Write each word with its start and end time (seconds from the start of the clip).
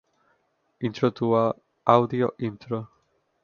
Intro 0.79 1.11
to 1.11 1.53
Audio, 1.85 2.31
Intro. 2.39 2.89